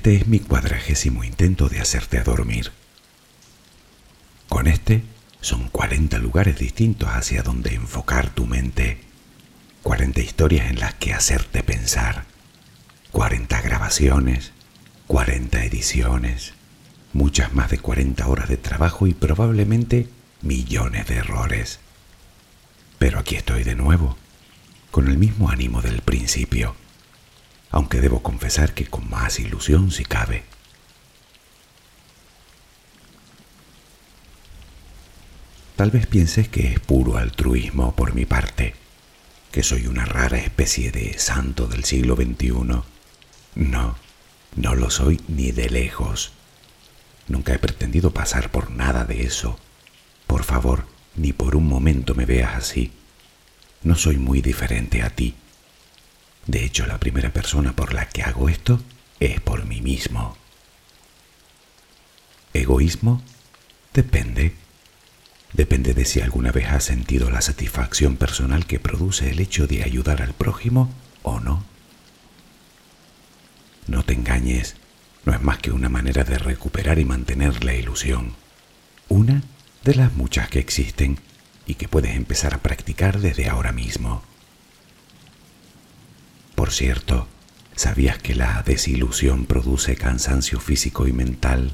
[0.00, 2.72] Este es mi cuadragésimo intento de hacerte dormir.
[4.48, 5.02] Con este
[5.42, 9.02] son 40 lugares distintos hacia donde enfocar tu mente,
[9.82, 12.24] 40 historias en las que hacerte pensar,
[13.10, 14.52] 40 grabaciones,
[15.06, 16.54] 40 ediciones,
[17.12, 20.08] muchas más de 40 horas de trabajo y probablemente
[20.40, 21.78] millones de errores.
[22.98, 24.16] Pero aquí estoy de nuevo,
[24.90, 26.74] con el mismo ánimo del principio
[27.70, 30.44] aunque debo confesar que con más ilusión si cabe.
[35.76, 38.74] Tal vez pienses que es puro altruismo por mi parte,
[39.50, 42.82] que soy una rara especie de santo del siglo XXI.
[43.54, 43.96] No,
[44.56, 46.32] no lo soy ni de lejos.
[47.28, 49.58] Nunca he pretendido pasar por nada de eso.
[50.26, 50.84] Por favor,
[51.16, 52.92] ni por un momento me veas así.
[53.82, 55.34] No soy muy diferente a ti.
[56.46, 58.80] De hecho, la primera persona por la que hago esto
[59.20, 60.36] es por mí mismo.
[62.52, 63.22] ¿Egoísmo?
[63.92, 64.54] Depende.
[65.52, 69.82] Depende de si alguna vez has sentido la satisfacción personal que produce el hecho de
[69.82, 71.64] ayudar al prójimo o no.
[73.86, 74.76] No te engañes,
[75.24, 78.34] no es más que una manera de recuperar y mantener la ilusión.
[79.08, 79.42] Una
[79.84, 81.18] de las muchas que existen
[81.66, 84.22] y que puedes empezar a practicar desde ahora mismo.
[86.70, 87.26] Cierto,
[87.74, 91.72] ¿sabías que la desilusión produce cansancio físico y mental?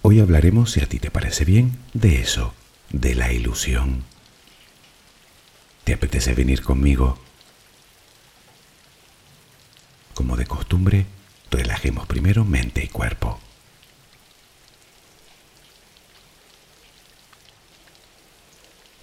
[0.00, 2.54] Hoy hablaremos, si a ti te parece bien, de eso,
[2.90, 4.04] de la ilusión.
[5.84, 7.18] ¿Te apetece venir conmigo?
[10.14, 11.06] Como de costumbre,
[11.50, 13.38] relajemos primero mente y cuerpo.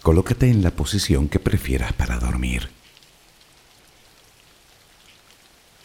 [0.02, 2.70] Colócate en la posición que prefieras para dormir.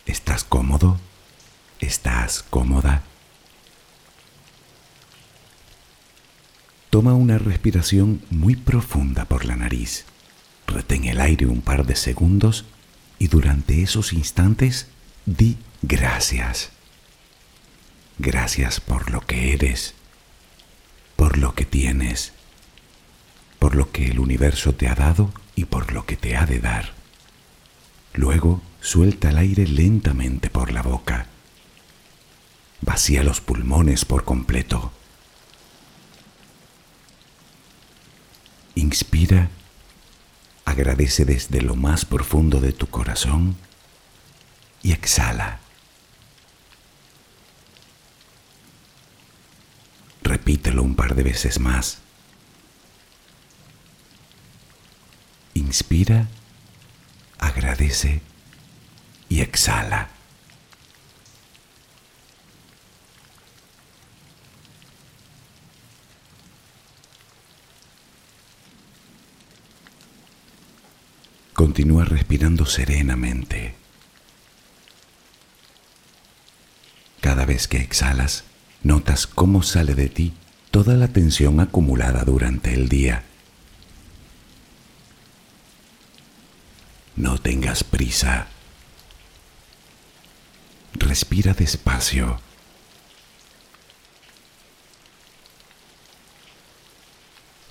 [0.07, 0.99] ¿Estás cómodo?
[1.81, 3.03] ¿Estás cómoda?
[6.89, 10.07] Toma una respiración muy profunda por la nariz.
[10.67, 12.65] Retén el aire un par de segundos
[13.19, 14.87] y durante esos instantes
[15.27, 16.71] di gracias.
[18.19, 19.95] Gracias por lo que eres,
[21.17, 22.33] por lo que tienes
[23.67, 26.61] por lo que el universo te ha dado y por lo que te ha de
[26.61, 26.93] dar.
[28.15, 31.27] Luego suelta el aire lentamente por la boca.
[32.81, 34.93] Vacía los pulmones por completo.
[38.77, 39.51] Inspira,
[40.65, 43.57] agradece desde lo más profundo de tu corazón
[44.85, 45.59] y exhala.
[50.23, 52.06] Repítelo un par de veces más.
[55.57, 56.29] Inspira,
[57.39, 58.21] agradece
[59.31, 60.11] y exhala.
[71.55, 73.77] Continúa respirando serenamente.
[77.23, 78.45] Cada vez que exhalas,
[78.83, 80.35] notas cómo sale de ti
[80.71, 83.25] toda la tensión acumulada durante el día
[87.17, 88.47] No tengas prisa.
[90.93, 92.41] Respira despacio.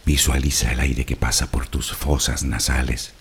[0.03, 3.13] Visualiza el aire que pasa por tus fosas nasales,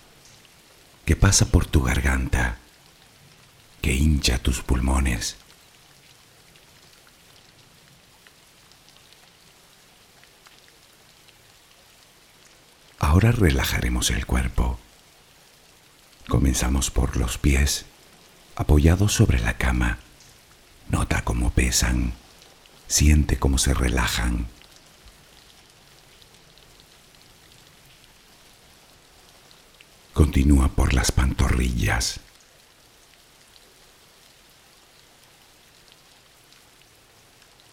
[1.05, 2.57] que pasa por tu garganta,
[3.81, 5.37] que hincha tus pulmones.
[12.97, 14.79] Ahora relajaremos el cuerpo.
[16.27, 17.85] Comenzamos por los pies,
[18.55, 19.99] apoyados sobre la cama.
[20.89, 22.13] Nota cómo pesan,
[22.87, 24.47] siente cómo se relajan.
[30.13, 32.19] Continúa por las pantorrillas.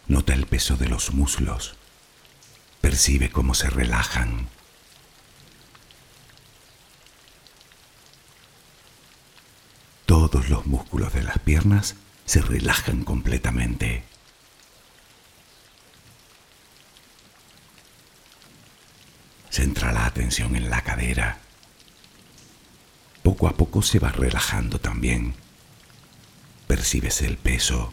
[0.08, 1.76] Nota el peso de los muslos.
[2.82, 4.49] Percibe cómo se relajan.
[10.22, 11.96] Todos los músculos de las piernas
[12.26, 14.04] se relajan completamente.
[19.50, 21.40] Centra la atención en la cadera.
[23.24, 25.34] Poco a poco se va relajando también.
[26.68, 27.92] Percibes el peso.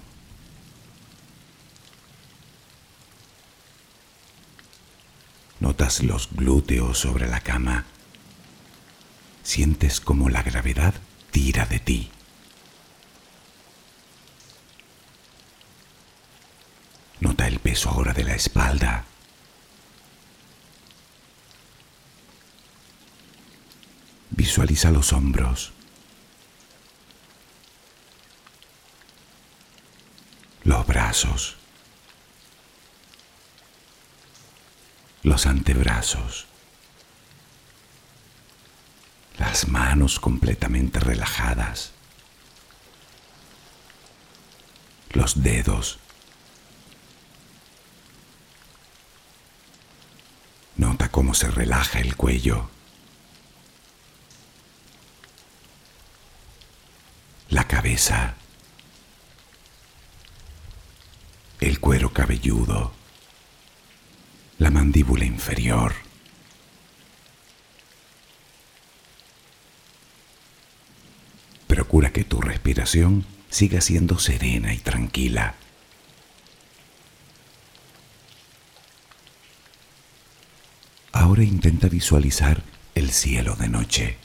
[5.60, 7.86] Notas los glúteos sobre la cama.
[9.42, 10.94] Sientes como la gravedad
[11.32, 12.12] tira de ti.
[17.22, 19.06] Nota el peso ahora de la espalda.
[24.30, 25.74] Visualiza los hombros.
[30.64, 31.58] Los brazos.
[35.24, 36.46] Los antebrazos.
[39.40, 41.94] Las manos completamente relajadas.
[45.14, 46.00] Los dedos
[50.80, 52.70] Nota cómo se relaja el cuello.
[57.50, 58.36] La cabeza.
[61.60, 62.94] El cuero cabelludo.
[64.60, 65.94] La mandíbula inferior.
[71.68, 75.56] Procura que tu respiración siga siendo serena y tranquila.
[81.30, 82.64] Ahora intenta visualizar
[82.96, 84.18] el cielo de noche.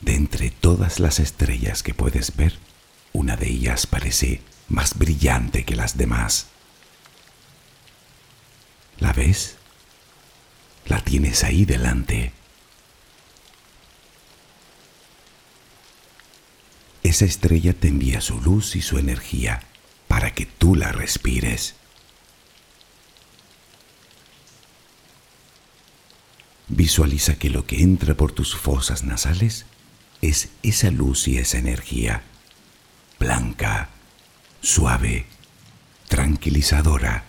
[0.00, 2.58] De entre todas las estrellas que puedes ver,
[3.12, 4.40] una de ellas parece
[4.70, 6.46] más brillante que las demás.
[8.98, 9.56] ¿La ves?
[10.86, 12.32] La tienes ahí delante.
[17.02, 19.60] Esa estrella te envía su luz y su energía
[20.20, 21.76] para que tú la respires.
[26.68, 29.64] Visualiza que lo que entra por tus fosas nasales
[30.20, 32.22] es esa luz y esa energía,
[33.18, 33.88] blanca,
[34.60, 35.24] suave,
[36.06, 37.24] tranquilizadora.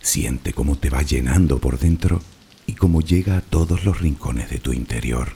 [0.00, 2.22] Siente cómo te va llenando por dentro
[2.64, 5.32] y cómo llega a todos los rincones de tu interior.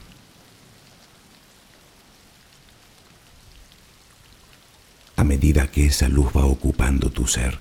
[5.23, 7.59] A que esa luz va ocupando tu ser,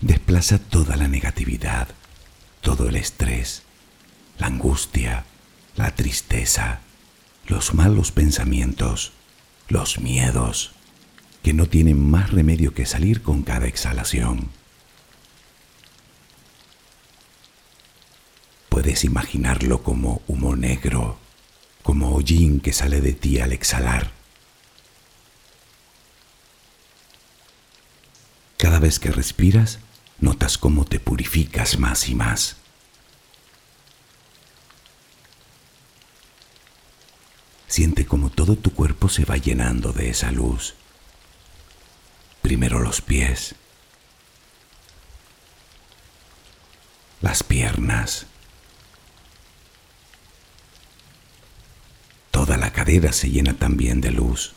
[0.00, 1.88] desplaza toda la negatividad,
[2.60, 3.62] todo el estrés,
[4.38, 5.24] la angustia,
[5.74, 6.80] la tristeza,
[7.48, 9.12] los malos pensamientos,
[9.68, 10.74] los miedos,
[11.42, 14.50] que no tienen más remedio que salir con cada exhalación.
[18.68, 21.18] Puedes imaginarlo como humo negro,
[21.82, 24.23] como hollín que sale de ti al exhalar
[28.64, 29.78] Cada vez que respiras,
[30.20, 32.56] notas cómo te purificas más y más.
[37.66, 40.76] Siente como todo tu cuerpo se va llenando de esa luz.
[42.40, 43.54] Primero los pies,
[47.20, 48.24] las piernas,
[52.30, 54.54] toda la cadera se llena también de luz.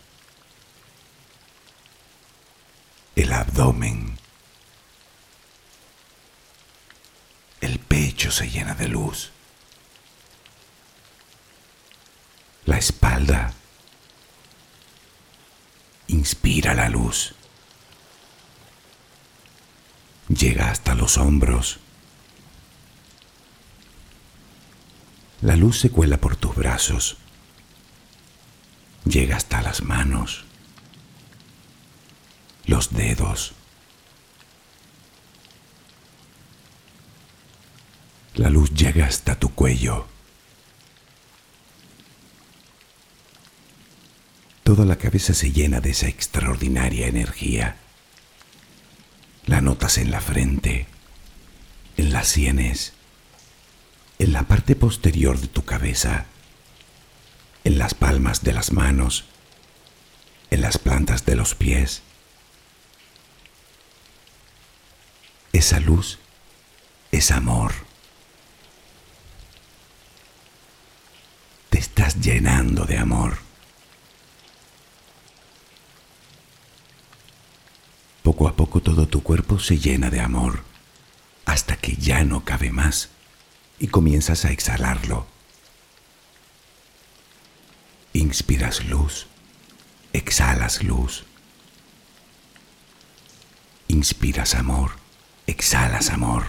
[3.17, 4.15] el abdomen.
[7.59, 9.31] El pecho se llena de luz.
[12.65, 13.53] La espalda
[16.07, 17.33] inspira la luz.
[20.29, 21.79] Llega hasta los hombros.
[25.41, 27.17] La luz se cuela por tus brazos.
[29.05, 30.46] Llega hasta las manos
[32.67, 33.53] los dedos.
[38.35, 40.05] La luz llega hasta tu cuello.
[44.63, 47.77] Toda la cabeza se llena de esa extraordinaria energía.
[49.45, 50.87] La notas en la frente,
[51.95, 52.91] en las sienes,
[54.19, 56.25] en la parte posterior de tu cabeza,
[57.63, 59.23] en las palmas de las manos,
[60.51, 62.03] en las plantas de los pies
[65.53, 66.19] Esa luz
[67.11, 67.73] es amor.
[71.69, 73.37] Te estás llenando de amor.
[78.23, 80.63] Poco a poco todo tu cuerpo se llena de amor
[81.45, 83.09] hasta que ya no cabe más
[83.79, 85.25] y comienzas a exhalarlo.
[88.11, 89.27] Inspiras luz,
[90.11, 91.23] exhalas luz.
[93.87, 95.06] Inspiras amor
[95.47, 96.45] exhalas amor.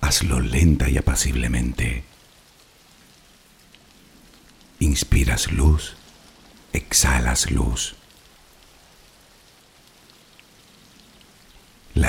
[0.00, 2.04] Hazlo lenta y apaciblemente.
[4.78, 5.96] Inspiras luz,
[6.72, 7.96] exhalas luz.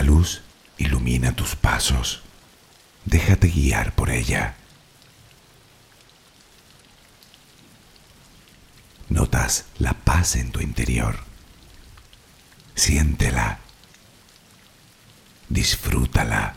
[0.03, 0.41] luz
[0.77, 2.21] ilumina tus pasos.
[3.05, 4.55] Déjate guiar por ella.
[9.09, 11.19] Notas la paz en tu interior.
[12.75, 13.59] Siéntela.
[15.49, 16.55] Disfrútala.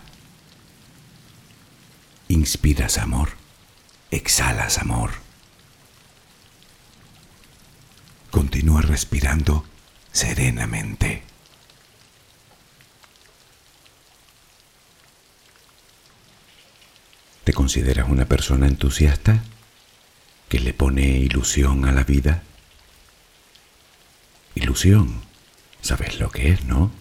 [2.29, 3.31] Inspiras amor.
[4.11, 5.11] Exhalas amor.
[8.31, 9.65] Continúa respirando
[10.13, 11.23] serenamente.
[17.45, 19.43] ¿Te consideras una persona entusiasta
[20.49, 22.43] que le pone ilusión a la vida?
[24.55, 25.23] Ilusión,
[25.81, 27.00] ¿sabes lo que es, no?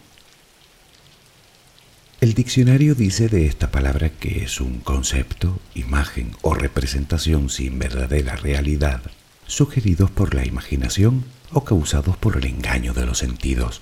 [2.21, 8.35] El diccionario dice de esta palabra que es un concepto, imagen o representación sin verdadera
[8.35, 9.01] realidad,
[9.47, 11.23] sugeridos por la imaginación
[11.53, 13.81] o causados por el engaño de los sentidos.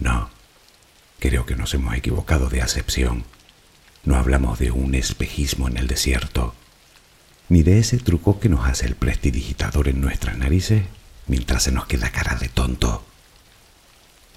[0.00, 0.30] No,
[1.18, 3.24] creo que nos hemos equivocado de acepción.
[4.04, 6.54] No hablamos de un espejismo en el desierto,
[7.50, 10.84] ni de ese truco que nos hace el prestidigitador en nuestras narices
[11.26, 13.04] mientras se nos queda cara de tonto.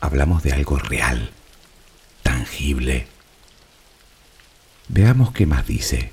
[0.02, 1.32] Hablamos de algo real,
[2.32, 3.08] tangible.
[4.88, 6.12] Veamos qué más dice.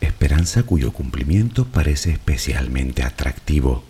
[0.00, 3.84] Esperanza cuyo cumplimiento parece especialmente atractivo.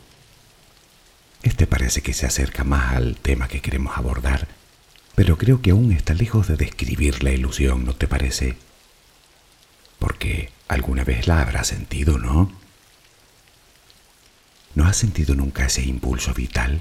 [1.42, 4.46] Este parece que se acerca más al tema que queremos abordar
[5.14, 8.56] pero creo que aún está lejos de describir la ilusión, ¿no te parece?
[9.98, 12.50] Porque alguna vez la habrás sentido, ¿no?
[14.74, 16.80] ¿No has sentido nunca ese impulso vital?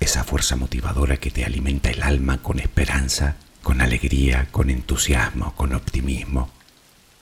[0.00, 5.74] Esa fuerza motivadora que te alimenta el alma con esperanza, con alegría, con entusiasmo, con
[5.74, 6.50] optimismo.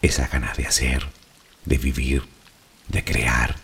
[0.02, 1.06] Esa ganas de hacer,
[1.64, 2.24] de vivir,
[2.88, 3.56] de crear,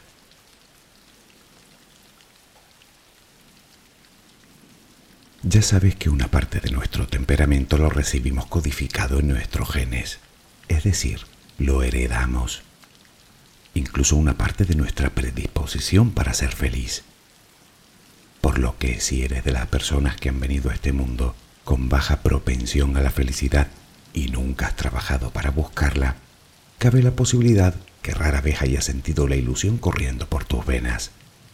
[5.42, 10.18] Ya sabes que una parte de nuestro temperamento lo recibimos codificado en nuestros genes,
[10.68, 11.20] es decir,
[11.56, 12.60] lo heredamos.
[13.72, 17.04] Incluso una parte de nuestra predisposición para ser feliz.
[18.40, 21.88] Por lo que si eres de las personas que han venido a este mundo con
[21.88, 23.68] baja propensión a la felicidad
[24.12, 26.16] y nunca has trabajado para buscarla,
[26.78, 31.10] cabe la posibilidad que rara vez hayas sentido la ilusión corriendo por tus venas.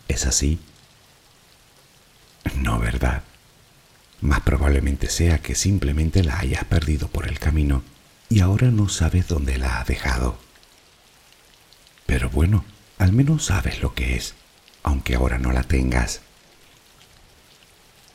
[0.09, 0.61] ¿Es así?
[2.57, 3.23] No, ¿verdad?
[4.21, 7.83] Más probablemente sea que simplemente la hayas perdido por el camino
[8.28, 10.38] y ahora no sabes dónde la has dejado.
[12.07, 12.64] Pero bueno,
[12.99, 14.35] al menos sabes lo que es,
[14.83, 16.23] aunque ahora no la tengas.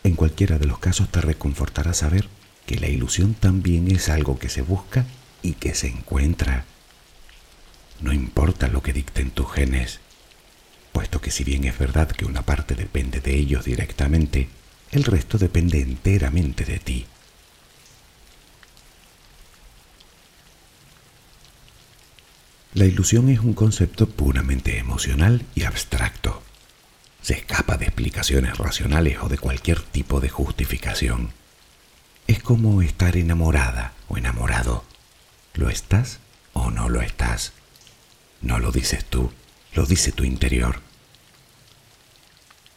[0.04, 2.28] En cualquiera de los casos te reconfortará saber
[2.66, 5.06] que la ilusión también es algo que se busca
[5.44, 6.66] y que se encuentra.
[8.00, 10.00] No importa lo que dicten tus genes,
[10.92, 14.50] puesto que si bien es verdad que una parte depende de ellos directamente,
[14.92, 17.06] el resto depende enteramente de ti.
[22.74, 26.42] La ilusión es un concepto puramente emocional y abstracto.
[27.22, 31.32] Se escapa de explicaciones racionales o de cualquier tipo de justificación.
[32.28, 34.84] Es como estar enamorada o enamorado.
[35.54, 36.20] ¿Lo estás
[36.54, 37.54] o no lo estás?
[38.42, 39.32] No lo dices tú,
[39.74, 40.82] lo dice tu interior.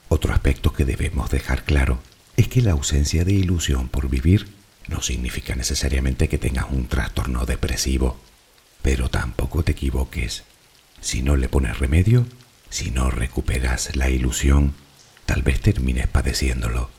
[0.08, 2.00] Otro aspecto que debemos dejar claro
[2.36, 4.48] es que la ausencia de ilusión por vivir
[4.88, 8.20] no significa necesariamente que tengas un trastorno depresivo,
[8.82, 10.44] pero tampoco te equivoques.
[11.00, 12.26] Si no le pones remedio,
[12.74, 14.74] si no recuperas la ilusión,
[15.26, 16.90] tal vez termines padeciéndolo.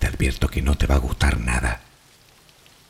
[0.00, 1.80] Te advierto que no te va a gustar nada,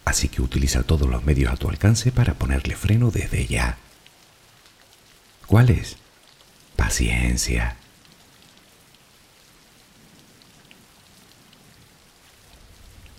[0.06, 3.76] así que utiliza todos los medios a tu alcance para ponerle freno desde ya.
[5.46, 5.98] ¿Cuáles?
[6.74, 7.76] Paciencia,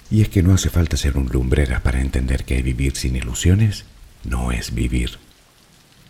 [0.10, 3.86] Y es que no hace falta ser un lumbrera para entender que vivir sin ilusiones
[4.24, 5.20] no es vivir.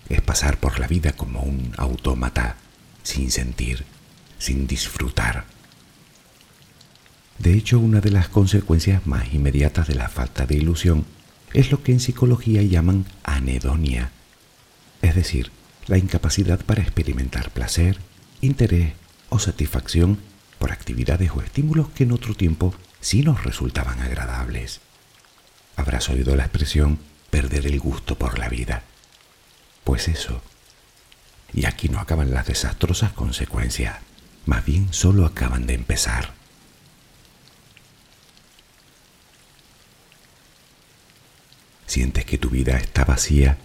[0.10, 2.58] Es pasar por la vida como un autómata,
[3.04, 3.86] sin sentir,
[4.38, 5.46] sin disfrutar.
[7.40, 11.06] De hecho, una de las consecuencias más inmediatas de la falta de ilusión
[11.54, 14.12] es lo que en psicología llaman anedonia,
[15.02, 15.52] es decir,
[15.88, 17.98] la incapacidad para experimentar placer,
[18.42, 18.94] interés
[19.30, 20.20] o satisfacción
[20.60, 24.82] por actividades o estímulos que en otro tiempo sí nos resultaban agradables.
[25.76, 28.84] Habrás oído la expresión perder el gusto por la vida.
[29.86, 30.42] Pues eso.
[31.54, 33.98] Y aquí no acaban las desastrosas consecuencias,
[34.46, 36.34] más bien solo acaban de empezar.
[41.88, 43.58] Sientes que tu vida está vacía.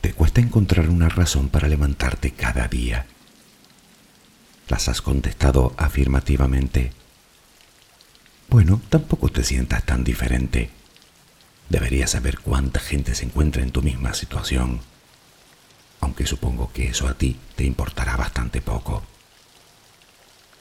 [0.00, 3.04] Te cuesta encontrar una razón para levantarte cada día.
[4.68, 6.92] Las has contestado afirmativamente
[8.48, 10.70] Bueno, tampoco te sientas tan diferente.
[11.70, 14.80] Deberías saber cuánta gente se encuentra en tu misma situación,
[16.00, 19.04] aunque supongo que eso a ti te importará bastante poco.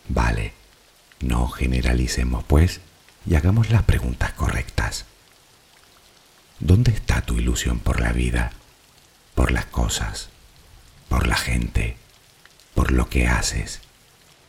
[0.07, 0.53] Vale,
[1.19, 2.81] no generalicemos pues
[3.25, 5.05] y hagamos las preguntas correctas.
[6.59, 8.51] ¿Dónde está tu ilusión por la vida,
[9.33, 10.29] por las cosas,
[11.07, 11.97] por la gente,
[12.75, 13.81] por lo que haces,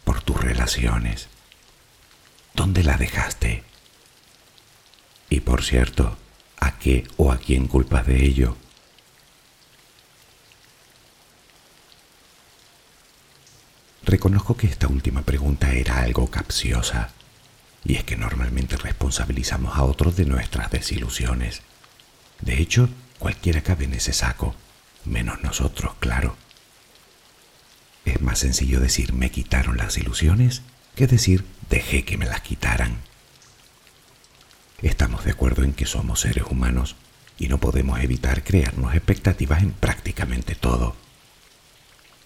[0.04, 1.28] por tus relaciones?
[2.52, 3.64] ¿Dónde la dejaste?
[5.30, 6.18] Y por cierto,
[6.60, 8.56] ¿a qué o a quién culpas de ello?
[14.02, 17.10] Reconozco que esta última pregunta era algo capciosa,
[17.84, 21.62] y es que normalmente responsabilizamos a otros de nuestras desilusiones.
[22.40, 22.88] De hecho,
[23.18, 24.54] cualquiera cabe en ese saco,
[25.04, 26.36] menos nosotros, claro.
[28.04, 30.62] Es más sencillo decir me quitaron las ilusiones
[30.96, 32.98] que decir dejé que me las quitaran.
[34.82, 36.96] Estamos de acuerdo en que somos seres humanos
[37.38, 40.96] y no podemos evitar crearnos expectativas en prácticamente todo.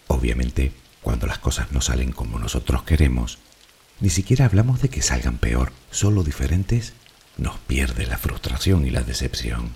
[0.06, 3.38] Obviamente, cuando las cosas no salen como nosotros queremos,
[4.00, 6.92] ni siquiera hablamos de que salgan peor, solo diferentes,
[7.36, 9.74] nos pierde la frustración y la decepción.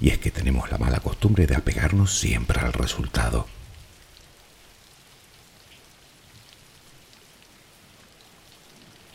[0.00, 3.46] Y es que tenemos la mala costumbre de apegarnos siempre al resultado.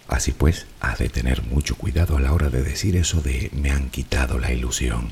[0.07, 3.71] Así pues, has de tener mucho cuidado a la hora de decir eso de me
[3.71, 5.11] han quitado la ilusión.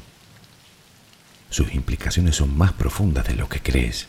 [1.50, 4.08] Sus implicaciones son más profundas de lo que crees.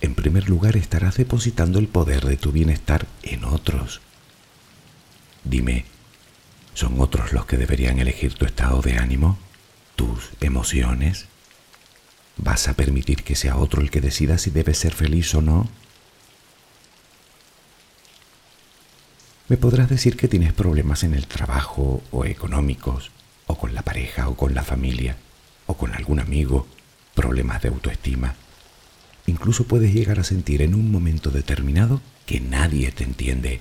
[0.00, 4.00] En primer lugar, estarás depositando el poder de tu bienestar en otros.
[5.44, 5.84] Dime,
[6.74, 9.38] ¿son otros los que deberían elegir tu estado de ánimo,
[9.94, 11.26] tus emociones?
[12.36, 15.68] ¿Vas a permitir que sea otro el que decida si debes ser feliz o no?
[19.52, 23.10] Me podrás decir que tienes problemas en el trabajo o económicos,
[23.46, 25.18] o con la pareja o con la familia,
[25.66, 26.66] o con algún amigo,
[27.12, 28.34] problemas de autoestima
[29.26, 33.60] Incluso puedes llegar a sentir en un momento determinado que nadie te entiende.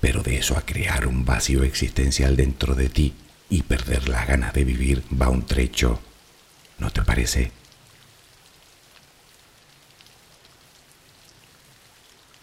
[0.00, 3.12] Pero de eso a crear un vacío existencial dentro de ti
[3.50, 6.00] y perder las ganas de vivir va un trecho.
[6.78, 7.52] ¿No te parece?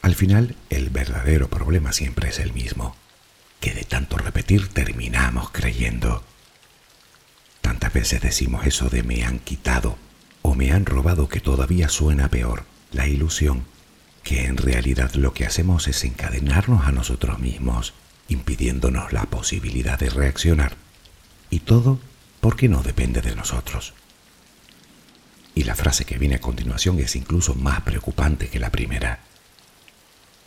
[0.08, 2.96] Al final, el verdadero problema siempre es el mismo,
[3.60, 6.24] que de tanto repetir terminamos creyendo.
[7.60, 9.98] Tantas veces decimos eso de me han quitado
[10.44, 13.66] o me han robado que todavía suena peor, la ilusión,
[14.24, 17.94] que en realidad lo que hacemos es encadenarnos a nosotros mismos,
[18.30, 20.78] impidiéndonos la posibilidad de reaccionar.
[21.50, 22.00] Y todo
[22.40, 23.94] porque no depende de nosotros.
[25.54, 29.20] Y la frase que viene a continuación es incluso más preocupante que la primera.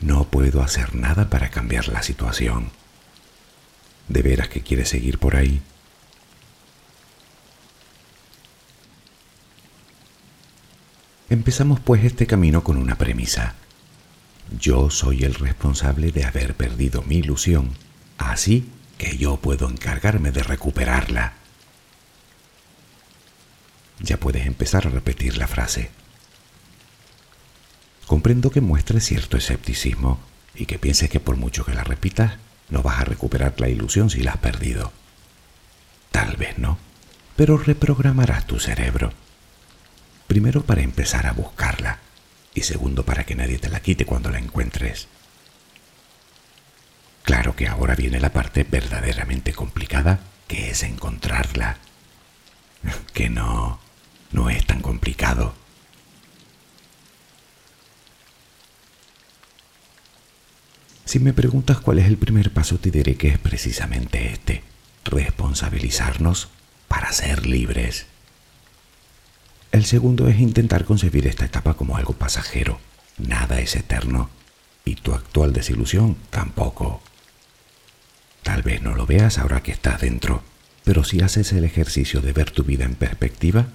[0.00, 2.70] No puedo hacer nada para cambiar la situación.
[4.08, 5.60] ¿De veras que quieres seguir por ahí?
[11.28, 13.54] Empezamos pues este camino con una premisa.
[14.58, 17.70] Yo soy el responsable de haber perdido mi ilusión,
[18.18, 21.34] así que yo puedo encargarme de recuperarla.
[24.00, 25.90] Ya puedes empezar a repetir la frase.
[28.10, 30.18] Comprendo que muestres cierto escepticismo
[30.56, 34.10] y que pienses que por mucho que la repitas, no vas a recuperar la ilusión
[34.10, 34.90] si la has perdido.
[36.10, 36.76] Tal vez no,
[37.36, 39.12] pero reprogramarás tu cerebro
[40.26, 42.00] Primero para empezar a buscarla
[42.52, 45.06] y segundo para que nadie te la quite cuando la encuentres.
[47.22, 50.18] Claro que ahora viene la parte verdaderamente complicada,
[50.48, 51.76] que es encontrarla.
[53.14, 53.78] Que no,
[54.32, 55.54] no es tan complicado.
[61.10, 64.62] Si me preguntas cuál es el primer paso, te diré que es precisamente este,
[65.04, 66.50] responsabilizarnos
[66.86, 68.06] para ser libres.
[69.72, 72.78] El segundo es intentar concebir esta etapa como algo pasajero.
[73.18, 74.30] Nada es eterno.
[74.84, 77.02] Y tu actual desilusión tampoco.
[78.44, 80.44] Tal vez no lo veas ahora que estás dentro,
[80.84, 83.66] pero si haces el ejercicio de ver tu vida en perspectiva,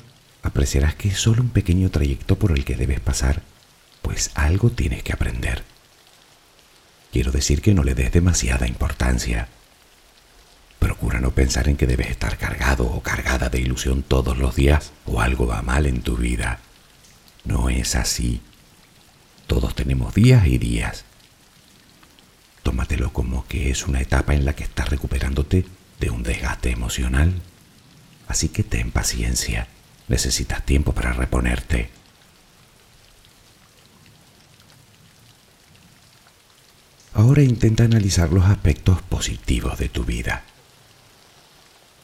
[0.41, 3.41] apreciarás que es solo un pequeño trayecto por el que debes pasar,
[4.01, 5.74] pues algo tienes que aprender.
[7.15, 9.47] Quiero decir que no le des demasiada importancia.
[10.79, 14.91] Procura no pensar en que debes estar cargado o cargada de ilusión todos los días
[15.05, 16.59] o algo va mal en tu vida.
[17.45, 18.41] No es así.
[19.47, 21.05] Todos tenemos días y días.
[22.63, 25.65] Tómatelo como que es una etapa en la que estás recuperándote
[26.01, 27.41] de un desgaste emocional.
[28.27, 29.69] Así que ten paciencia.
[30.09, 31.91] Necesitas tiempo para reponerte.
[37.15, 40.43] Ahora intenta analizar los aspectos positivos de tu vida.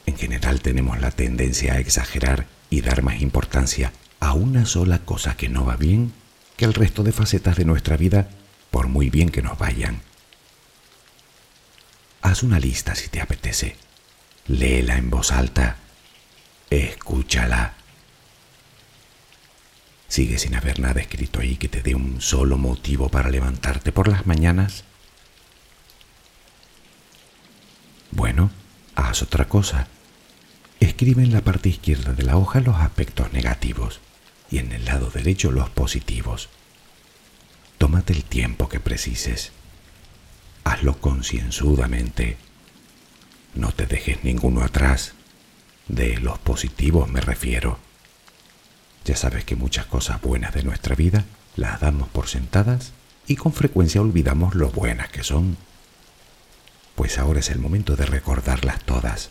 [0.06, 5.36] En general tenemos la tendencia a exagerar y dar más importancia a una sola cosa
[5.36, 6.14] que no va bien
[6.56, 8.30] que al resto de facetas de nuestra vida,
[8.70, 10.00] por muy bien que nos vayan.
[12.22, 13.76] Haz una lista si te apetece.
[14.46, 15.76] Léela en voz alta.
[16.70, 17.74] Escúchala.
[20.08, 24.08] ¿Sigue sin haber nada escrito ahí que te dé un solo motivo para levantarte por
[24.08, 24.84] las mañanas?
[28.12, 28.50] Bueno,
[28.94, 29.88] haz otra cosa.
[30.80, 34.00] Escribe en la parte izquierda de la hoja los aspectos negativos
[34.50, 36.50] y en el lado derecho los positivos.
[37.78, 39.52] Tómate el tiempo que precises.
[40.62, 42.36] Hazlo concienzudamente.
[43.54, 45.14] No te dejes ninguno atrás.
[45.88, 47.78] De los positivos me refiero.
[49.06, 51.24] Ya sabes que muchas cosas buenas de nuestra vida
[51.56, 52.92] las damos por sentadas
[53.26, 55.56] y con frecuencia olvidamos lo buenas que son.
[56.94, 59.30] Pues ahora es el momento de recordarlas todas.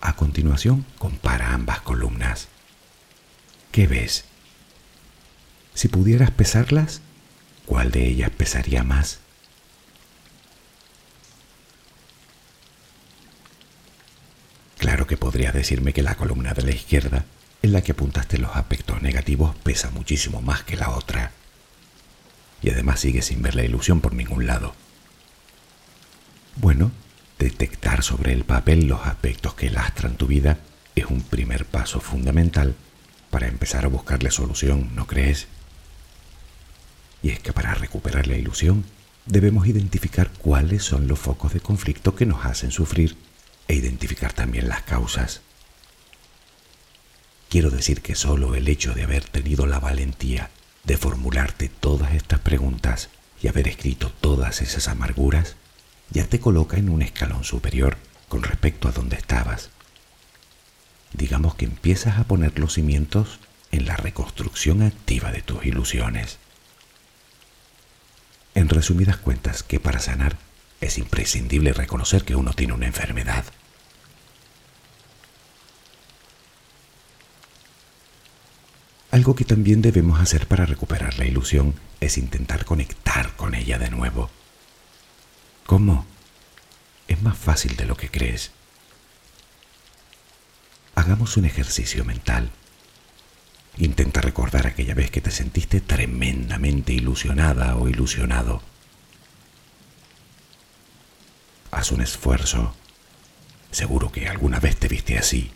[0.00, 2.48] A continuación, compara ambas columnas.
[3.72, 4.24] ¿Qué ves?
[5.74, 7.00] Si pudieras pesarlas,
[7.66, 9.20] ¿cuál de ellas pesaría más?
[14.78, 17.24] Claro que podrías decirme que la columna de la izquierda,
[17.62, 21.32] en la que apuntaste los aspectos negativos, pesa muchísimo más que la otra.
[22.62, 24.74] Y además sigues sin ver la ilusión por ningún lado.
[26.56, 26.90] Bueno,
[27.38, 30.58] detectar sobre el papel los aspectos que lastran tu vida
[30.96, 32.74] es un primer paso fundamental
[33.30, 35.46] para empezar a buscarle solución, ¿no crees?
[37.22, 38.84] Y es que para recuperar la ilusión
[39.26, 43.16] debemos identificar cuáles son los focos de conflicto que nos hacen sufrir
[43.68, 45.42] e identificar también las causas.
[47.48, 50.50] Quiero decir que solo el hecho de haber tenido la valentía
[50.84, 53.10] de formularte todas estas preguntas
[53.42, 55.56] y haber escrito todas esas amarguras
[56.10, 57.96] ya te coloca en un escalón superior
[58.28, 59.70] con respecto a donde estabas.
[61.12, 66.38] Digamos que empiezas a poner los cimientos en la reconstrucción activa de tus ilusiones.
[68.54, 70.36] En resumidas cuentas, que para sanar
[70.80, 73.44] es imprescindible reconocer que uno tiene una enfermedad.
[79.10, 83.90] Algo que también debemos hacer para recuperar la ilusión es intentar conectar con ella de
[83.90, 84.30] nuevo.
[85.64, 86.06] ¿Cómo?
[87.08, 88.50] Es más fácil de lo que crees.
[90.94, 92.50] Hagamos un ejercicio mental.
[93.78, 98.60] Intenta recordar aquella vez que te sentiste tremendamente ilusionada o ilusionado.
[101.70, 102.74] Haz un esfuerzo.
[103.70, 105.50] Seguro que alguna vez te viste así.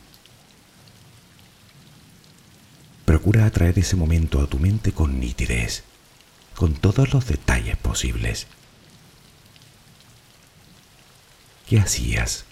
[3.04, 5.84] Procura atraer ese momento a tu mente con nitidez,
[6.54, 8.46] con todos los detalles posibles.
[11.68, 12.44] ¿Qué hacías?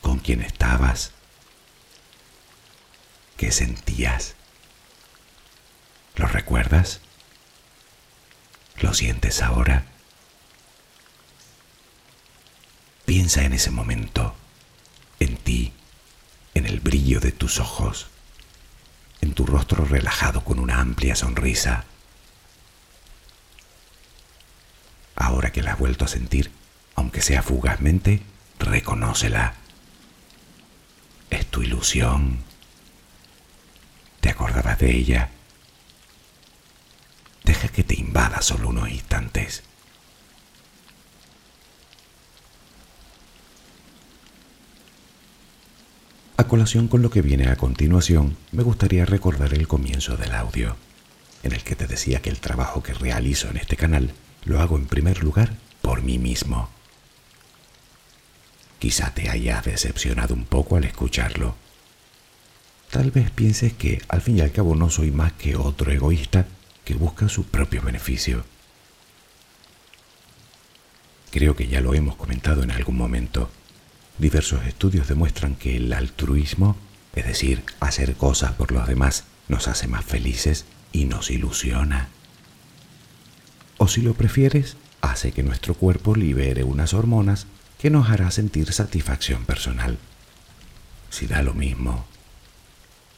[0.00, 1.12] ¿Con quién estabas?
[3.36, 4.34] ¿Qué sentías?
[6.16, 7.00] ¿Lo recuerdas?
[8.80, 9.86] ¿Lo sientes ahora?
[13.04, 14.34] Piensa en ese momento,
[15.20, 15.72] en ti,
[16.54, 18.06] en el brillo de tus ojos,
[19.24, 21.84] en tu rostro relajado con una amplia sonrisa.
[25.16, 26.52] Ahora que la has vuelto a sentir,
[26.94, 28.22] aunque sea fugazmente,
[28.58, 29.54] reconócela.
[31.30, 32.44] Es tu ilusión.
[34.20, 35.30] ¿Te acordabas de ella?
[37.44, 39.62] Deja que te invada solo unos instantes.
[46.36, 50.76] A colación con lo que viene a continuación, me gustaría recordar el comienzo del audio,
[51.44, 54.10] en el que te decía que el trabajo que realizo en este canal
[54.44, 56.70] lo hago en primer lugar por mí mismo.
[58.80, 61.54] Quizá te haya decepcionado un poco al escucharlo.
[62.90, 66.46] Tal vez pienses que al fin y al cabo no soy más que otro egoísta
[66.84, 68.44] que busca su propio beneficio.
[71.30, 73.50] Creo que ya lo hemos comentado en algún momento.
[74.18, 76.76] Diversos estudios demuestran que el altruismo,
[77.14, 82.08] es decir, hacer cosas por los demás, nos hace más felices y nos ilusiona.
[83.76, 87.46] O si lo prefieres, hace que nuestro cuerpo libere unas hormonas
[87.78, 89.98] que nos hará sentir satisfacción personal.
[91.10, 92.06] Si da lo mismo.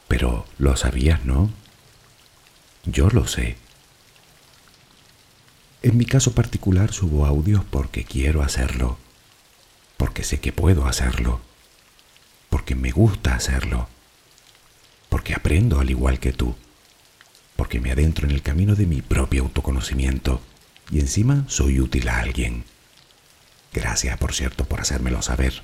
[0.07, 1.51] Pero lo sabías, ¿no?
[2.85, 3.57] Yo lo sé.
[5.83, 8.97] En mi caso particular subo audios porque quiero hacerlo,
[9.97, 11.41] porque sé que puedo hacerlo,
[12.49, 13.89] porque me gusta hacerlo,
[15.09, 16.55] porque aprendo al igual que tú,
[17.55, 20.41] porque me adentro en el camino de mi propio autoconocimiento
[20.91, 22.63] y encima soy útil a alguien.
[23.73, 25.61] Gracias, por cierto, por hacérmelo saber.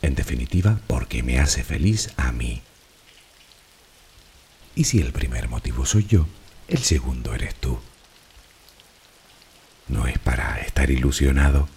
[0.00, 2.62] En definitiva, porque me hace feliz a mí.
[4.74, 6.26] Y si el primer motivo soy yo,
[6.68, 7.78] el segundo eres tú.
[9.88, 11.68] No es para estar ilusionado.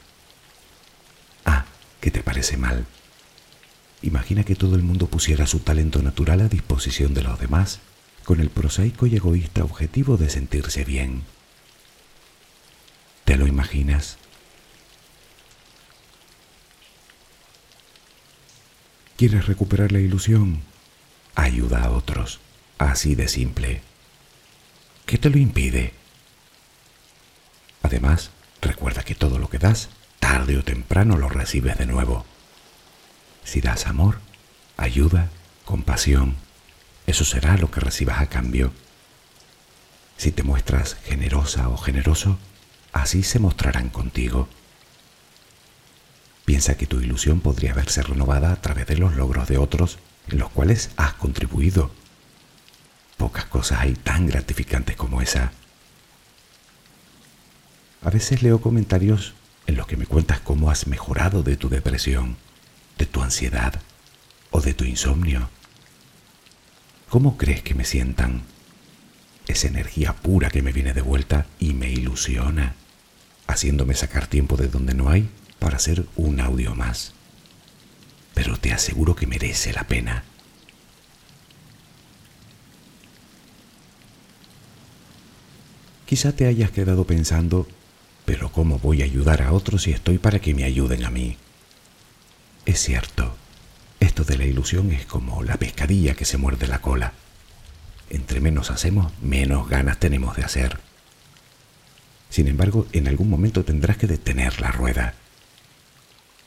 [2.05, 2.85] ¿Qué te parece mal?
[4.03, 7.79] Imagina que todo el mundo pusiera su talento natural a disposición de los demás,
[8.25, 11.23] con el prosaico y egoísta objetivo de sentirse bien.
[13.23, 14.19] ¿Te lo imaginas?
[19.17, 20.61] ¿Quieres recuperar la ilusión?
[21.33, 22.39] Ayuda a otros.
[22.77, 23.81] Así de simple.
[25.07, 25.93] ¿Qué te lo impide?
[27.81, 28.29] Además,
[28.61, 29.89] recuerda que todo lo que das,
[30.25, 32.25] tarde o temprano lo recibes de nuevo.
[33.43, 34.17] Si das amor,
[34.75, 35.29] ayuda,
[35.65, 36.35] compasión,
[37.05, 38.73] eso será lo que recibas a cambio.
[40.17, 42.39] Si te muestras generosa o generoso,
[42.91, 44.49] así se mostrarán contigo.
[46.43, 50.39] Piensa que tu ilusión podría verse renovada a través de los logros de otros en
[50.39, 51.91] los cuales has contribuido.
[53.17, 55.51] Pocas cosas hay tan gratificantes como esa.
[58.01, 59.35] A veces leo comentarios
[59.67, 62.37] en los que me cuentas cómo has mejorado de tu depresión,
[62.97, 63.81] de tu ansiedad
[64.51, 65.49] o de tu insomnio.
[67.09, 68.43] ¿Cómo crees que me sientan?
[69.47, 72.75] Esa energía pura que me viene de vuelta y me ilusiona,
[73.47, 77.13] haciéndome sacar tiempo de donde no hay para hacer un audio más.
[78.33, 80.23] Pero te aseguro que merece la pena.
[86.05, 87.67] Quizá te hayas quedado pensando,
[88.25, 91.37] pero ¿cómo voy a ayudar a otros si estoy para que me ayuden a mí?
[92.65, 93.35] Es cierto,
[93.99, 97.13] esto de la ilusión es como la pescadilla que se muerde la cola.
[98.09, 100.79] Entre menos hacemos, menos ganas tenemos de hacer.
[102.29, 105.13] Sin embargo, en algún momento tendrás que detener la rueda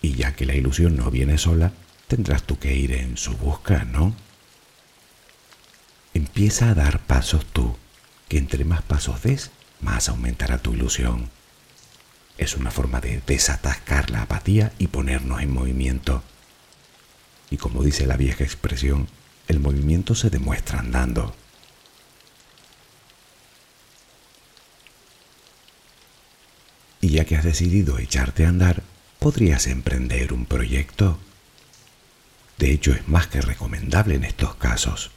[0.03, 1.73] y ya que la ilusión no viene sola,
[2.07, 4.15] tendrás tú que ir en su busca, ¿no?
[6.15, 7.77] Empieza a dar pasos tú,
[8.29, 11.31] que entre más pasos des, más aumentará tu ilusión.
[12.39, 16.23] Es una forma de desatascar la apatía y ponernos en movimiento.
[17.51, 19.09] Y como dice la vieja expresión,
[19.49, 21.35] el movimiento se demuestra andando.
[27.01, 28.83] Y ya que has decidido echarte a andar,
[29.19, 31.19] podrías emprender un proyecto.
[32.59, 35.11] De hecho, es más que recomendable en estos casos.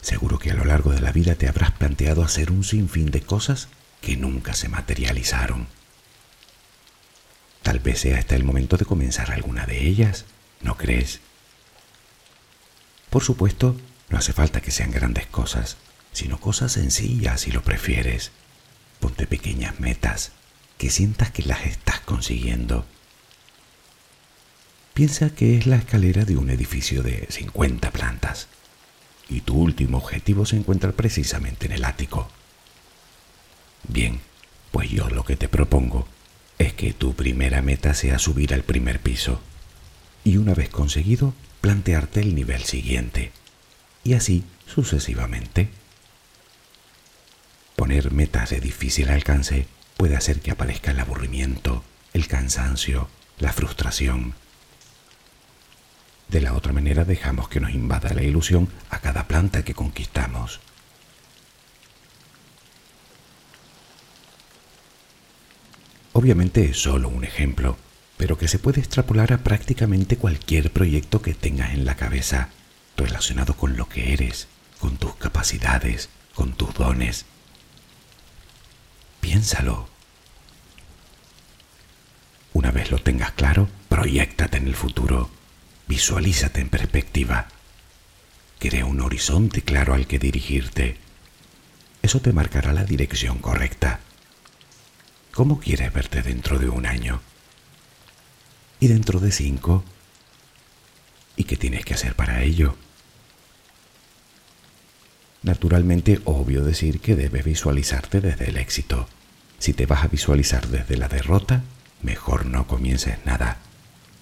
[0.00, 3.20] Seguro que a lo largo de la vida te habrás planteado hacer un sinfín de
[3.20, 3.68] cosas
[4.00, 5.66] que nunca se materializaron.
[7.62, 10.24] Tal vez sea hasta el momento de comenzar alguna de ellas,
[10.60, 11.20] ¿no crees?
[13.10, 13.76] Por supuesto,
[14.08, 15.76] no hace falta que sean grandes cosas,
[16.12, 18.32] sino cosas sencillas si lo prefieres.
[18.98, 20.32] Ponte pequeñas metas
[20.78, 22.86] que sientas que las estás consiguiendo.
[24.94, 28.48] Piensa que es la escalera de un edificio de 50 plantas
[29.28, 32.28] y tu último objetivo se encuentra precisamente en el ático.
[33.88, 34.20] Bien,
[34.70, 36.06] pues yo lo que te propongo
[36.58, 39.40] es que tu primera meta sea subir al primer piso
[40.24, 43.32] y una vez conseguido plantearte el nivel siguiente
[44.04, 45.68] y así sucesivamente.
[47.76, 49.66] Poner metas de difícil alcance
[49.96, 54.34] puede hacer que aparezca el aburrimiento, el cansancio, la frustración.
[56.28, 60.60] De la otra manera dejamos que nos invada la ilusión a cada planta que conquistamos.
[66.20, 67.78] Obviamente es solo un ejemplo,
[68.18, 72.50] pero que se puede extrapolar a prácticamente cualquier proyecto que tengas en la cabeza
[72.94, 74.46] relacionado con lo que eres,
[74.80, 77.24] con tus capacidades, con tus dones,
[79.22, 79.88] Piénsalo.
[82.52, 85.30] Una vez lo tengas claro, proyectate en el futuro,
[85.88, 87.48] visualízate en perspectiva.
[88.58, 90.98] Crea un horizonte claro al que dirigirte.
[92.02, 94.00] Eso te marcará la dirección correcta.
[95.32, 97.20] ¿Cómo quieres verte dentro de un año?
[98.80, 99.84] ¿Y dentro de cinco?
[101.36, 102.76] ¿Y qué tienes que hacer para ello?
[105.42, 109.08] Naturalmente, obvio decir que debes visualizarte desde el éxito.
[109.58, 111.62] Si te vas a visualizar desde la derrota,
[112.02, 113.58] mejor no comiences nada.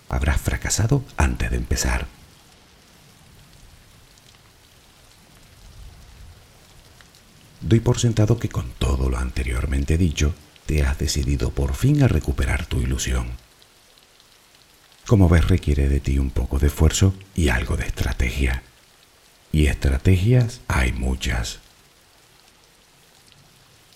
[0.09, 2.07] Habrás fracasado antes de empezar.
[7.61, 10.35] Doy por sentado que con todo lo anteriormente dicho,
[10.68, 13.28] te has decidido por fin a recuperar tu ilusión.
[15.07, 18.62] Como ves, requiere de ti un poco de esfuerzo y algo de estrategia.
[19.50, 21.61] Y estrategias hay muchas.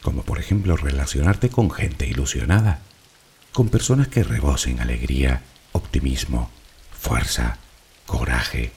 [0.01, 2.81] Como por ejemplo relacionarte con gente ilusionada,
[3.53, 6.51] con personas que rebosen alegría, optimismo,
[6.99, 7.59] fuerza,
[8.07, 8.73] coraje,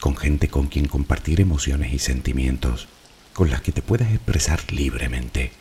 [0.00, 2.88] con gente con quien compartir emociones y sentimientos,
[3.34, 5.59] con las que te puedas expresar libremente.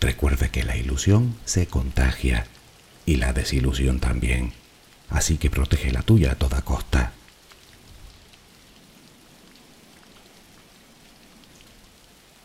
[0.00, 2.46] Recuerda que la ilusión se contagia
[3.04, 4.52] y la desilusión también,
[5.10, 7.12] así que protege la tuya a toda costa.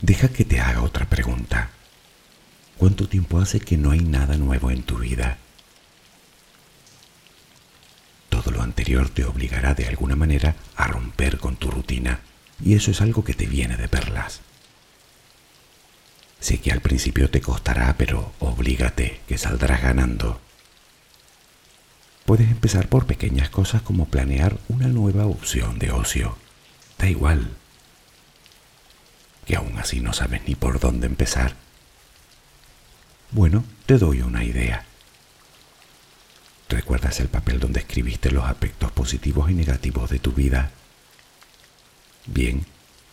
[0.00, 1.70] Deja que te haga otra pregunta.
[2.76, 5.38] ¿Cuánto tiempo hace que no hay nada nuevo en tu vida?
[8.28, 12.20] Todo lo anterior te obligará de alguna manera a romper con tu rutina
[12.62, 14.40] y eso es algo que te viene de perlas.
[16.44, 20.42] Sé que al principio te costará, pero oblígate que saldrás ganando.
[22.26, 26.36] Puedes empezar por pequeñas cosas como planear una nueva opción de ocio.
[26.98, 27.48] Da igual,
[29.46, 31.54] que aún así no sabes ni por dónde empezar.
[33.30, 34.84] Bueno, te doy una idea.
[36.68, 40.72] ¿Recuerdas el papel donde escribiste los aspectos positivos y negativos de tu vida?
[42.26, 42.66] Bien,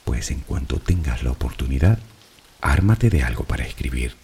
[0.04, 1.98] pues en cuanto tengas la oportunidad,
[2.62, 4.16] ármate de algo para escribir.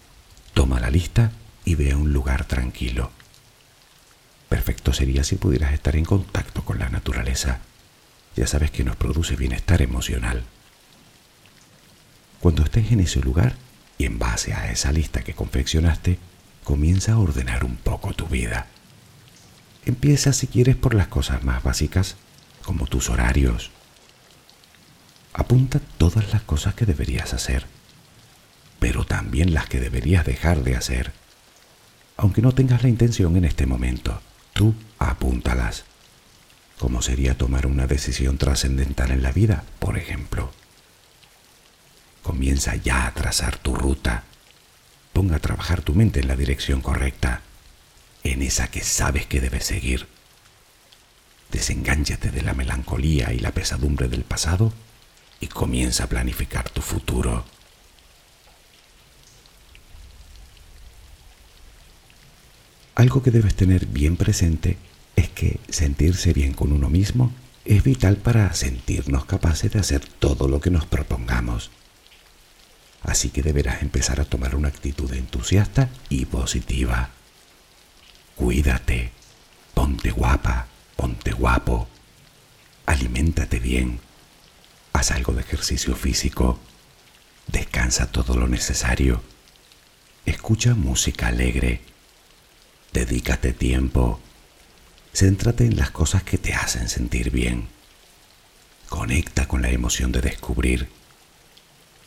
[0.54, 1.32] Toma la lista
[1.64, 3.10] y ve a un lugar tranquilo.
[4.48, 7.60] Perfecto sería si pudieras estar en contacto con la naturaleza.
[8.36, 10.44] Ya sabes que nos produce bienestar emocional.
[12.40, 13.56] Cuando estés en ese lugar
[13.98, 16.18] y en base a esa lista que confeccionaste,
[16.64, 18.68] comienza a ordenar un poco tu vida.
[19.84, 22.16] Empieza si quieres por las cosas más básicas,
[22.62, 23.70] como tus horarios.
[25.32, 27.66] Apunta todas las cosas que deberías hacer,
[28.78, 31.12] pero también las que deberías dejar de hacer.
[32.16, 34.20] Aunque no tengas la intención en este momento,
[34.52, 35.84] tú apúntalas.
[36.78, 40.52] ¿Cómo sería tomar una decisión trascendental en la vida, por ejemplo?
[42.22, 44.24] Comienza ya a trazar tu ruta.
[45.12, 47.42] Ponga a trabajar tu mente en la dirección correcta,
[48.22, 50.06] en esa que sabes que debes seguir.
[51.50, 54.72] Desengánchate de la melancolía y la pesadumbre del pasado
[55.40, 57.44] y comienza a planificar tu futuro.
[62.98, 64.76] Algo que debes tener bien presente
[65.14, 67.32] es que sentirse bien con uno mismo
[67.64, 71.70] es vital para sentirnos capaces de hacer todo lo que nos propongamos.
[73.02, 77.10] Así que deberás empezar a tomar una actitud entusiasta y positiva.
[78.34, 79.12] Cuídate,
[79.74, 81.86] ponte guapa, ponte guapo,
[82.84, 84.00] aliméntate bien,
[84.92, 86.58] haz algo de ejercicio físico,
[87.46, 89.22] descansa todo lo necesario,
[90.26, 91.80] escucha música alegre,
[92.92, 94.20] dedícate tiempo,
[95.12, 97.68] céntrate en las cosas que te hacen sentir bien,
[98.88, 100.88] conecta con la emoción de descubrir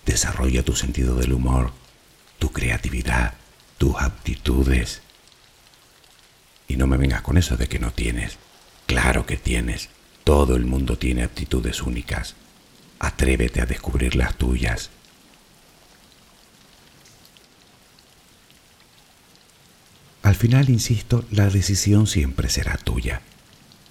[0.06, 1.72] Desarrolla tu sentido del humor,
[2.40, 3.36] tu creatividad,
[3.78, 5.02] tus aptitudes.
[6.68, 8.38] Y no me vengas con eso de que no tienes.
[8.88, 9.90] Claro que tienes.
[10.24, 12.36] Todo el mundo tiene aptitudes únicas.
[13.00, 14.90] Atrévete a descubrir las tuyas.
[20.24, 23.22] Al final, insisto, la decisión siempre será tuya.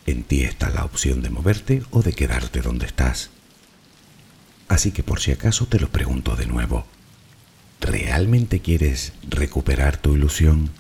[0.06, 3.30] En ti está la opción de moverte o de quedarte donde estás.
[4.68, 6.86] Así que por si acaso te lo pregunto de nuevo.
[7.80, 10.70] ¿Realmente quieres recuperar tu ilusión?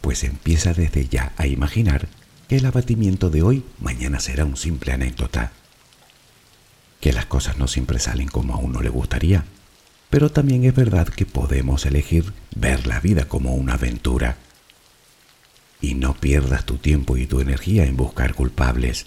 [0.00, 2.08] Pues empieza desde ya a imaginar
[2.48, 5.52] que el abatimiento de hoy mañana será un simple anécdota.
[7.00, 9.44] Que las cosas no siempre salen como a uno le gustaría,
[10.10, 14.36] pero también es verdad que podemos elegir ver la vida como una aventura.
[15.80, 19.06] Y no pierdas tu tiempo y tu energía en buscar culpables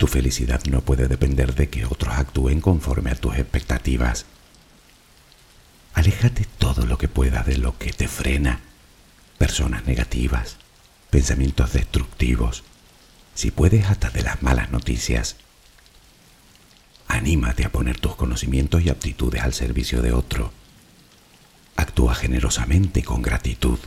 [0.00, 4.24] tu felicidad no puede depender de que otros actúen conforme a tus expectativas.
[5.92, 8.60] Aléjate todo lo que pueda de lo que te frena.
[9.36, 10.56] Personas negativas,
[11.10, 12.64] pensamientos destructivos,
[13.34, 15.36] si puedes hasta de las malas noticias.
[17.10, 20.52] Anímate a poner tus conocimientos y aptitudes al servicio de otro.
[21.74, 23.80] Actúa generosamente con gratitud.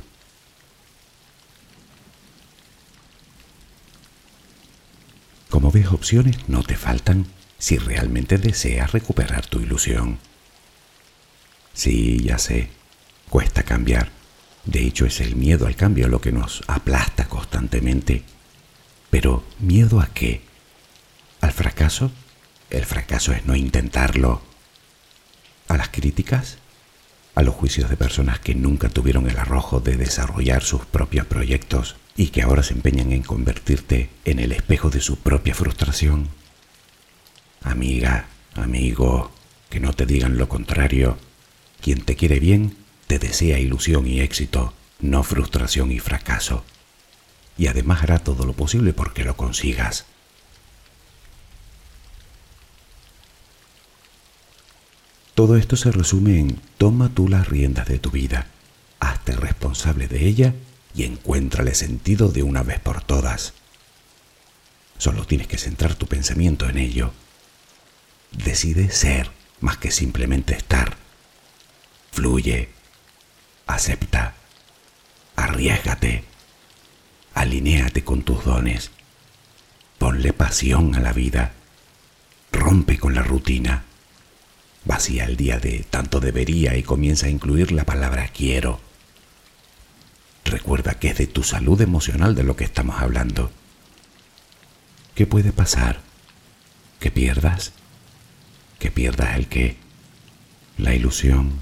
[5.50, 7.26] Como ves, opciones no te faltan
[7.58, 10.20] si realmente deseas recuperar tu ilusión.
[11.74, 12.72] Sí, ya sé,
[13.30, 14.12] cuesta cambiar.
[14.66, 18.26] De hecho, es el miedo al cambio lo que nos aplasta constantemente.
[19.10, 20.42] Pero, ¿miedo a qué?
[21.40, 22.12] ¿Al fracaso?
[22.74, 24.42] El fracaso es no intentarlo.
[25.70, 26.58] ¿A las críticas?
[27.36, 31.96] a los juicios de personas que nunca tuvieron el arrojo de desarrollar sus propios proyectos
[32.16, 36.30] y que ahora se empeñan en convertirte en el espejo de su propia frustración.
[37.64, 39.32] Amiga, amigo,
[39.70, 41.18] que no te digan lo contrario.
[41.82, 46.64] Quien te quiere bien te desea ilusión y éxito, no frustración y fracaso.
[47.58, 50.06] Y además hará todo lo posible porque lo consigas.
[55.36, 58.48] Todo esto se resume en toma tú las riendas de tu vida,
[59.00, 60.54] hazte responsable de ella
[60.94, 63.54] y encuéntrale sentido de una vez por todas.
[65.00, 67.14] Solo tienes que centrar tu pensamiento en ello.
[68.32, 70.98] Decide ser más que simplemente estar.
[72.12, 72.70] Fluye,
[73.66, 74.36] acepta,
[75.36, 76.26] arriesgate,
[77.34, 78.92] alinéate con tus dones,
[79.98, 81.54] ponle pasión a la vida,
[82.52, 83.86] rompe con la rutina
[84.86, 88.82] Vacía el día de tanto debería y comienza a incluir la palabra quiero.
[90.44, 93.52] Recuerda que es de tu salud emocional de lo que estamos hablando.
[95.16, 96.02] ¿Qué puede pasar?
[97.00, 97.72] ¿Que pierdas?
[98.80, 99.78] ¿Que pierdas el qué?
[100.78, 101.62] La ilusión.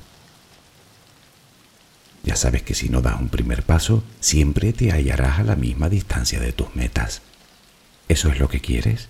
[2.24, 5.90] Ya sabes que si no das un primer paso, siempre te hallarás a la misma
[5.90, 7.22] distancia de tus metas.
[8.08, 9.10] ¿Eso es lo que quieres?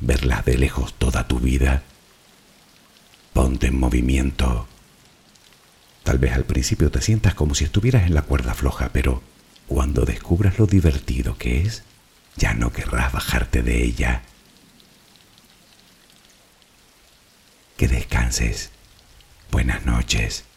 [0.00, 1.82] ¿Verlas de lejos toda tu vida?
[3.32, 4.66] Ponte en movimiento.
[6.02, 9.22] Tal vez al principio te sientas como si estuvieras en la cuerda floja, pero
[9.66, 11.82] cuando descubras lo divertido que es,
[12.36, 14.22] ya no querrás bajarte de ella.
[17.76, 18.70] Que descanses.
[19.50, 20.47] Buenas noches.